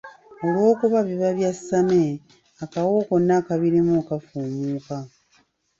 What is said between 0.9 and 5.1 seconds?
biba byasame, akawoowo konna akabirimu kafumuuka.